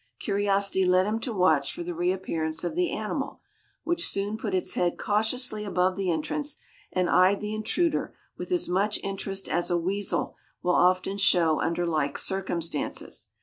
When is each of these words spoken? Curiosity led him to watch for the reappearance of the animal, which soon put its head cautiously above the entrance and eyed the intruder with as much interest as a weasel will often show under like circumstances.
Curiosity 0.17 0.83
led 0.83 1.05
him 1.05 1.19
to 1.19 1.31
watch 1.31 1.71
for 1.71 1.83
the 1.83 1.93
reappearance 1.93 2.63
of 2.63 2.73
the 2.73 2.89
animal, 2.89 3.39
which 3.83 4.07
soon 4.07 4.35
put 4.35 4.55
its 4.55 4.73
head 4.73 4.97
cautiously 4.97 5.63
above 5.63 5.95
the 5.95 6.09
entrance 6.09 6.57
and 6.91 7.07
eyed 7.07 7.39
the 7.39 7.53
intruder 7.53 8.11
with 8.35 8.51
as 8.51 8.67
much 8.67 8.97
interest 9.03 9.47
as 9.47 9.69
a 9.69 9.77
weasel 9.77 10.33
will 10.63 10.73
often 10.73 11.19
show 11.19 11.61
under 11.61 11.85
like 11.85 12.17
circumstances. 12.17 13.27